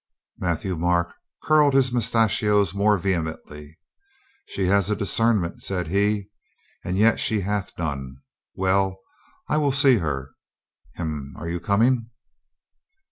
[0.39, 1.13] Matthieu Marc
[1.43, 3.75] curled his moustachios more ve hemently.
[4.47, 6.31] "She has a discernment," said he.
[6.83, 8.15] "And yet she hath none.
[8.55, 8.97] Well,
[9.47, 10.31] I will see her....
[10.95, 11.35] Hem!
[11.37, 12.09] Are you coming?"